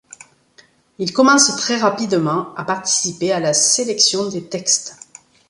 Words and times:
Il 0.97 1.13
commence 1.13 1.55
très 1.57 1.77
rapidement 1.77 2.55
à 2.55 2.65
participer 2.65 3.31
à 3.31 3.39
la 3.39 3.53
sélection 3.53 4.27
des 4.29 4.43
textes. 4.49 4.95